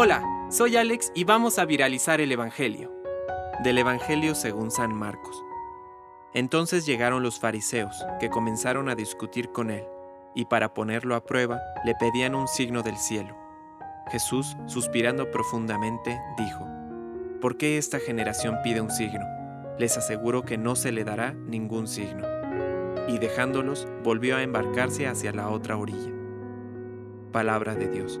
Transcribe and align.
Hola, 0.00 0.22
soy 0.48 0.76
Alex 0.76 1.10
y 1.14 1.24
vamos 1.24 1.58
a 1.58 1.64
viralizar 1.64 2.20
el 2.20 2.30
Evangelio. 2.30 2.92
Del 3.64 3.78
Evangelio 3.78 4.34
según 4.36 4.70
San 4.70 4.94
Marcos. 4.94 5.42
Entonces 6.34 6.86
llegaron 6.86 7.22
los 7.24 7.40
fariseos, 7.40 8.06
que 8.20 8.30
comenzaron 8.30 8.88
a 8.88 8.94
discutir 8.94 9.50
con 9.50 9.70
él, 9.70 9.84
y 10.36 10.44
para 10.44 10.72
ponerlo 10.72 11.16
a 11.16 11.26
prueba 11.26 11.60
le 11.84 11.94
pedían 11.94 12.34
un 12.34 12.46
signo 12.46 12.84
del 12.84 12.96
cielo. 12.96 13.34
Jesús, 14.12 14.56
suspirando 14.66 15.32
profundamente, 15.32 16.20
dijo, 16.36 16.64
¿Por 17.40 17.56
qué 17.56 17.76
esta 17.76 17.98
generación 17.98 18.58
pide 18.62 18.80
un 18.80 18.90
signo? 18.90 19.26
Les 19.80 19.96
aseguro 19.96 20.44
que 20.44 20.58
no 20.58 20.76
se 20.76 20.92
le 20.92 21.02
dará 21.02 21.32
ningún 21.32 21.88
signo. 21.88 22.24
Y 23.08 23.18
dejándolos, 23.18 23.88
volvió 24.04 24.36
a 24.36 24.42
embarcarse 24.42 25.08
hacia 25.08 25.32
la 25.32 25.48
otra 25.48 25.76
orilla. 25.76 26.12
Palabra 27.32 27.74
de 27.74 27.88
Dios. 27.88 28.20